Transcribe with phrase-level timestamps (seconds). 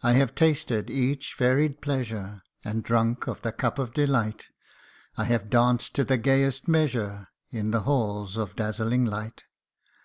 [0.00, 4.46] I HAVE tasted each varied pleasure, And drunk of the cup of delight;
[5.16, 9.42] I have danced to the gayest measure In the halls of dazzling light.